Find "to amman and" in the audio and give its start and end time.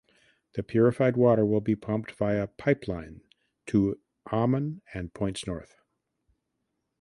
3.67-5.13